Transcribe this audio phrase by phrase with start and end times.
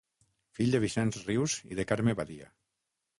[0.59, 2.49] Fill de Vicenç Rius i de Carme Badia.